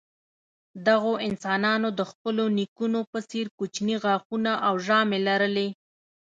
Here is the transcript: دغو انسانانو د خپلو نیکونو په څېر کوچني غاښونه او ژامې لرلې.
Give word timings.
دغو 0.87 1.13
انسانانو 1.27 1.89
د 1.99 2.01
خپلو 2.11 2.43
نیکونو 2.57 2.99
په 3.11 3.19
څېر 3.29 3.45
کوچني 3.57 3.95
غاښونه 4.03 4.51
او 4.67 4.73
ژامې 4.85 5.19
لرلې. 5.27 5.67